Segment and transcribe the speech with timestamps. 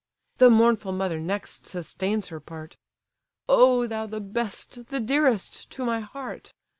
[0.39, 2.75] The mournful mother next sustains her part:
[3.47, 6.53] "O thou, the best, the dearest to my heart!